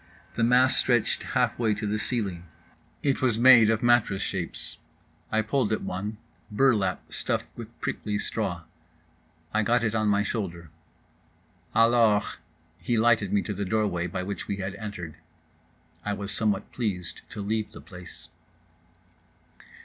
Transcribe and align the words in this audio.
The 0.33 0.43
mass 0.43 0.77
stretched 0.77 1.21
halfway 1.21 1.75
to 1.75 1.85
the 1.85 1.99
ceiling. 1.99 2.45
It 3.03 3.21
was 3.21 3.37
made 3.37 3.69
of 3.69 3.83
mattress 3.83 4.23
shapes. 4.23 4.77
I 5.31 5.43
pulled 5.43 5.71
at 5.71 5.83
one—burlap, 5.83 7.13
stuffed 7.13 7.45
with 7.55 7.79
prickly 7.81 8.17
straw. 8.17 8.63
I 9.53 9.61
got 9.61 9.83
it 9.83 9.93
on 9.93 10.07
my 10.07 10.23
shoulder. 10.23 10.71
"Alors." 11.75 12.37
He 12.79 12.97
lighted 12.97 13.31
me 13.31 13.43
to 13.43 13.53
the 13.53 13.63
door 13.63 13.85
way 13.85 14.07
by 14.07 14.23
which 14.23 14.47
we 14.47 14.55
had 14.57 14.73
entered. 14.77 15.17
(I 16.03 16.13
was 16.13 16.31
somewhat 16.31 16.71
pleased 16.71 17.21
to 17.29 17.39
leave 17.43 17.71
the 17.71 17.79
place.) 17.79 18.29